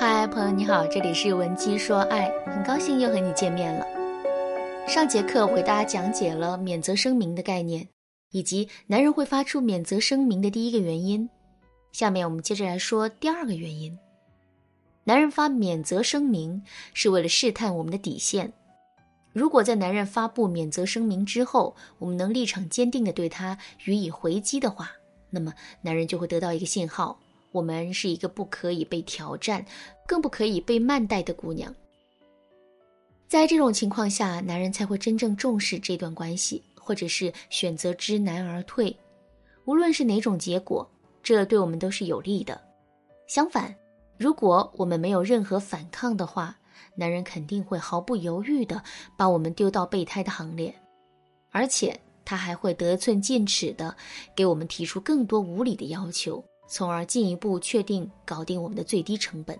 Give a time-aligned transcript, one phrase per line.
[0.00, 3.86] 嗨，朋友你好，这里是文姬说爱，很高兴又和你见面了。
[4.88, 7.86] 上节课我给大家讲解了免责声明的概念，
[8.30, 11.28] 以及男人会发出免责声明的第一个原因。
[11.92, 13.94] 下面我们接着来说第二个原因。
[15.04, 16.62] 男人发免责声明
[16.94, 18.50] 是为了试探我们的底线。
[19.34, 24.92] 如果在男人发布免责声明之后，我们能立场坚定地对他予以回击的话，
[25.28, 27.20] 那么男人就会得到一个信号。
[27.52, 29.64] 我们是一个不可以被挑战，
[30.06, 31.74] 更不可以被慢待的姑娘。
[33.28, 38.96] 在这种情况下，男人才会真正重视这段关系，或者是选择知难而退。
[39.64, 40.88] 无论是哪种结果，
[41.22, 42.60] 这对我们都是有利的。
[43.28, 43.72] 相反，
[44.18, 46.56] 如果我们没有任何反抗的话，
[46.96, 48.82] 男人肯定会毫不犹豫地
[49.16, 50.74] 把我们丢到备胎的行列，
[51.50, 53.94] 而且他还会得寸进尺地
[54.34, 56.44] 给我们提出更多无理的要求。
[56.70, 59.58] 从而进一步确定搞定我们的最低成本。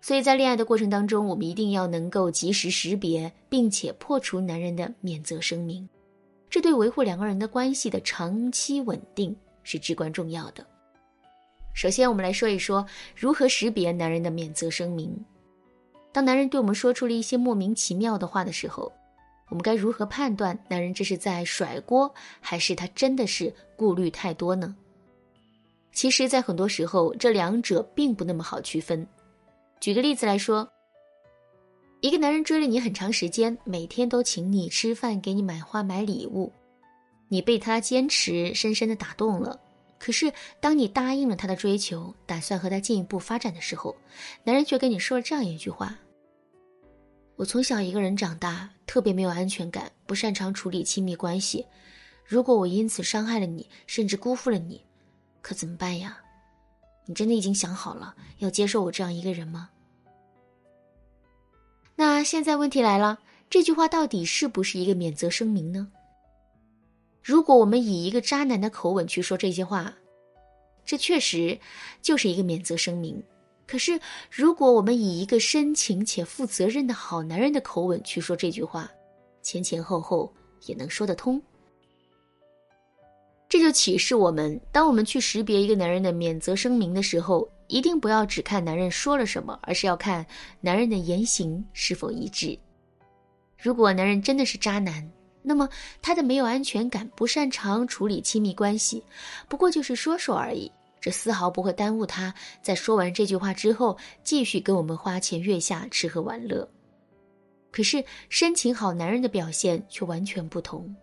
[0.00, 5.88] 所以在恋爱的过程当中，我们一定要能够及时识别，并且破除男人的免责声明，
[6.50, 10.66] 这对维护两个人的关系的长期稳定是至关重要的。
[11.72, 15.24] 首先，我们来说一说如何识别男人的免责声明。
[16.10, 18.92] 当男人对我们说出了一些莫名其妙的话的时候，
[19.50, 24.74] 我们该如何判断男人这是在甩锅，还是他真的是顾虑太多呢？
[25.92, 29.06] 其实，在很多时候，这两者并不那么好区分。
[29.78, 30.68] 举个例子来说，
[32.00, 36.50] 一个男人追了你很长时间，每天都请你吃饭，给你买花买礼物，
[37.28, 39.60] 你被他坚持深深的打动了。
[39.98, 43.94] 可是，当你答应了他的追求，打算和他进一步发展的时候，
[44.42, 45.96] 男人却跟你说了这样一句话
[47.36, 51.64] ：“我从小一个人长大，特别没有安全感，不擅长处理亲密关系。
[52.24, 54.82] 如果我因此伤害了你，甚至辜负了你。”
[55.52, 56.18] 怎么办呀？
[57.04, 59.68] 你真的已经想好了要接受我这样一个人吗？
[61.96, 63.18] 那现在问题来了，
[63.50, 65.90] 这句话到底是不是一个免责声明呢？
[67.22, 69.92] 如果我们以一个渣男的口吻去说这些话，
[70.84, 71.58] 这确实
[72.00, 73.22] 就是一个免责声明。
[73.66, 74.00] 可是，
[74.30, 78.90] 如果我们以一个深情且负责任的好男人的口吻去说这句话，
[79.40, 80.32] 前前后后
[80.66, 81.40] 也能说得通。
[83.52, 90.24] 这就启示我们，当我们去识别一个男人的免责声明的时候，一定不要只看男人说了什么，而是要看
[90.62, 92.58] 男人的言行是否一致。
[93.58, 95.06] 如果男人真的是渣男，
[95.42, 95.68] 那么
[96.00, 99.04] 他的没有安全感、不擅长处理亲密关系，
[99.50, 106.66] 不过就是说说而已，这丝毫不会耽误他在说完这句话之后继续跟我们花前月下、吃喝玩乐。
[107.70, 110.96] 可是深情好男人的表现却完全不同。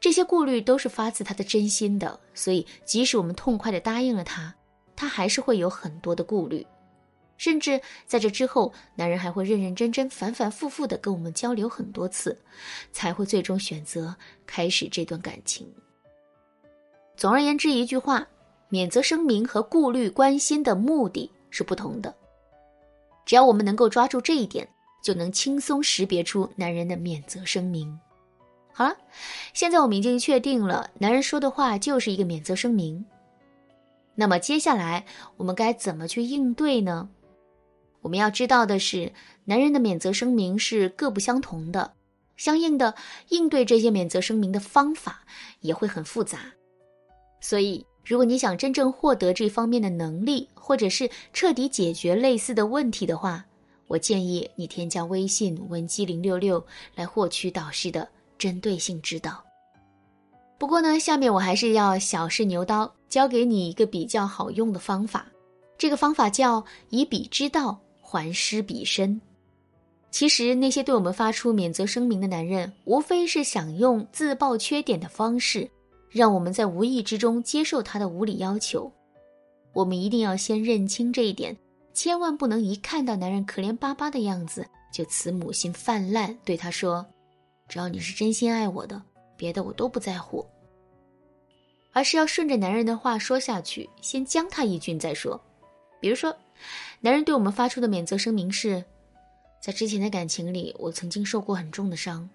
[0.00, 4.54] 这些顾虑都是发自他的真心的，所以即使我们痛快的答应了他，
[4.94, 6.66] 他还是会有很多的顾虑，
[7.36, 12.38] 甚至在这之后，男人还会认认真真、反反复复的跟我们交流很多次，
[12.92, 14.14] 才会最终选择
[14.46, 15.66] 开始这段感情。
[17.16, 18.26] 总而言之，一句话，
[18.68, 22.14] 免责声明和顾虑、关心的目的是不同的。
[23.24, 24.68] 只要我们能够抓住这一点，
[25.02, 27.98] 就能轻松识别出男人的免责声明。
[28.78, 28.94] 好了，
[29.54, 33.02] 现在我们已经确定了，男人说的话就是一个免责声明。
[34.14, 35.06] 那么接下来
[35.38, 37.08] 我们该怎么去应对呢？
[38.02, 39.10] 我们要知道的是，
[39.46, 41.94] 男人的免责声明是各不相同的，
[42.36, 42.94] 相应的
[43.30, 45.24] 应对这些免责声明的方法
[45.60, 46.40] 也会很复杂。
[47.40, 53.42] 所以，如果你想真正获得这方面的能力，或者是彻底解决类似的问题的话，
[53.86, 56.62] 我建议你添加微信文姬零六六
[56.94, 58.06] 来获取导师的。
[58.38, 59.42] 针对性指导。
[60.58, 65.26] 不过呢，下面我还是要小试牛刀，教给你一个比较好用的方法。
[65.76, 69.20] 这个方法叫以彼之道还施彼身。
[70.10, 75.68] 其实那些对我们发出免责声明的男人，无非是想用自曝缺点的方式，
[76.08, 78.90] 让我们在无意之中接受他的无理要求。
[79.74, 81.54] 我们一定要先认清这一点，
[81.92, 87.04] 千万不能一看到男人可怜巴巴的样子，就慈母心泛滥，对他说。
[87.68, 89.02] 只要你是真心爱我的，
[89.36, 90.46] 别的我都不在乎。
[91.92, 95.40] 而是要顺着男人的话说下去，先将他一军再说。
[95.98, 96.36] 比如说，
[97.00, 98.84] 男人对我们发出的免责声明是：
[99.60, 102.28] 在之前的感情里，我曾经受过很重的伤，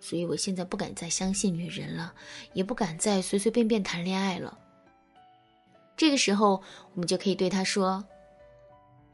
[0.00, 2.12] 所以我现在不敢再相信女人了，
[2.52, 4.58] 也不敢再随随便便谈恋爱了。
[5.96, 6.60] 这个时候，
[6.94, 8.04] 我们就可以对他说：“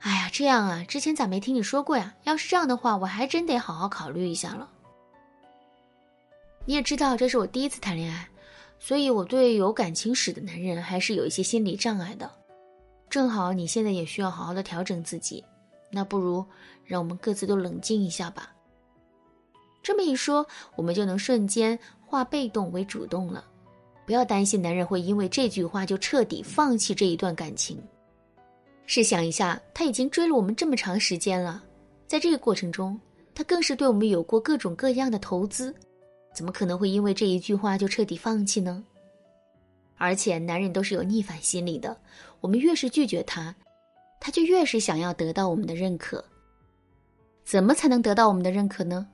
[0.00, 2.14] 哎呀，这样啊，之前咋没听你说过呀？
[2.24, 4.68] 要是这样的话，我还真得好好考虑一下了。”
[6.66, 8.28] 你也知道这是我第一次谈恋爱，
[8.78, 12.30] 所以我对有感情史的男人还是有一些心理障碍的。
[13.08, 15.44] 正好你现在也需要好好的调整自己，
[15.90, 16.44] 那不如
[16.84, 18.52] 让我们各自都冷静一下吧。
[19.82, 20.46] 这么一说，
[20.76, 23.44] 我们就能瞬间化被动为主动了。
[24.04, 27.80] 不要担心男人会因为这句话就彻底放弃这一段感情。
[28.86, 31.62] 试想一下，他已经追了我们这么长时间了，
[32.06, 33.00] 在这个过程中，
[33.34, 35.74] 他更是对我们有过各种各样的投资，
[36.32, 38.84] 怎么可能会因为这一句话就彻底放弃呢？
[39.96, 41.96] 而且，男人都是有逆反心理的，
[42.40, 43.54] 我们越是拒绝他，
[44.18, 46.24] 他就越是想要得到我们的认可。
[47.44, 49.08] 怎么才能得到我们的认可呢？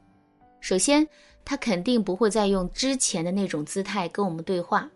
[0.60, 1.08] 首先，
[1.44, 4.90] 他肯定不会再用之前的那种姿态跟我们对话。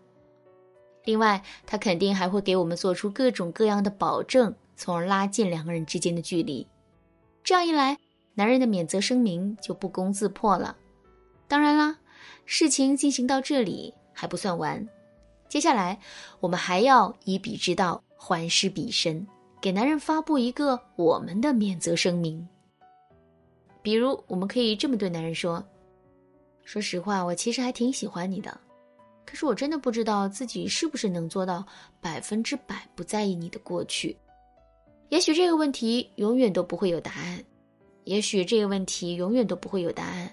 [1.03, 6.67] 另外，他肯定还会给我们做出各种各样的保证，从而拉近两个人之间的距离。
[7.43, 7.97] 这样一来，
[8.35, 10.77] 男人的免责声明就不攻自破了。
[11.47, 11.97] 当然啦，
[12.45, 14.87] 事情进行到这里还不算完，
[15.47, 15.99] 接下来
[16.39, 19.25] 我们还要以彼之道还施彼身，
[19.61, 22.47] 给男人发布一个我们的免责声明。
[23.81, 25.63] 比如，我们可以这么对男人说
[26.63, 28.55] ：“说实话，我其实还挺喜欢你的，
[29.25, 31.65] 可是我真的不知道自己是不是能做到
[31.99, 34.15] 百分之百不在意你的过去。
[35.09, 37.43] 也许这个问题永远都不会有答案，
[38.03, 40.31] 也许这个问题永远都不会有答案，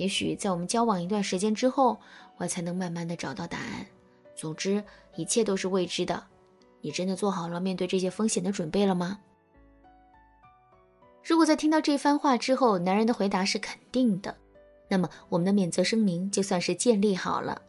[0.00, 2.00] 也许在我们交往一段时间之后，
[2.38, 3.84] 我才能慢慢的找到答案。
[4.34, 4.82] 总之，
[5.14, 6.24] 一切都是未知的。
[6.80, 9.18] 你真的做好了面对这些风险的准备了吗？”
[11.22, 14.34] 如果在听到这番话之后，男人的回答是肯定的，
[14.88, 17.60] 那么我们的免责声明就算是建立好了。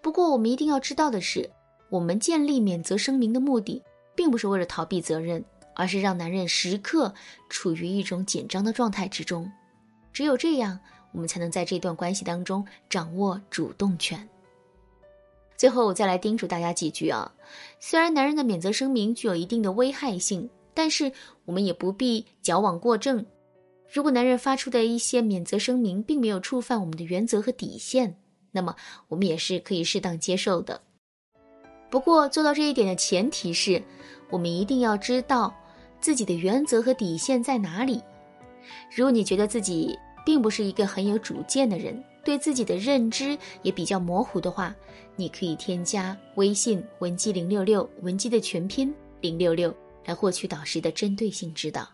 [0.00, 1.50] 不过，我们一定要知道的是，
[1.90, 3.82] 我们建立免责声明的目的，
[4.14, 7.12] 并不是为了逃避责任，而是让男人时刻
[7.48, 9.50] 处于一种紧张的状态之中。
[10.12, 10.80] 只有这样，
[11.16, 14.28] 我们才能在这段关系当中掌握主动权。
[15.56, 17.32] 最后，我再来叮嘱大家几句啊，
[17.80, 20.48] 虽然男人的免责声明具有一定的危害性。
[20.78, 21.10] 但是
[21.46, 23.24] 我们也不必矫枉过正。
[23.90, 28.14] 如果男人发出的一些免责声明并没有触犯我们的原则和底线，
[28.52, 28.76] 那么
[29.08, 30.78] 我们也是可以适当接受的。
[31.88, 33.82] 不过做到这一点的前提是，
[34.28, 35.50] 我们一定要知道
[35.98, 38.02] 自己的原则和底线在哪里。
[38.94, 44.74] 如果你觉得自己并不是一个很有主见的人，对自己的认知也比较模糊的话，
[45.14, 49.74] 你可以添加微信文姬零六六，文姬的全拼零六六。
[50.04, 51.88] 来获取导师的针对性指导。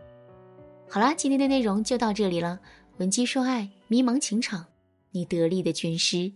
[0.87, 2.61] 好啦，今天的内容就到这里了。
[2.99, 4.67] 文姬说爱，迷茫情场，
[5.13, 6.31] 你得力的军师。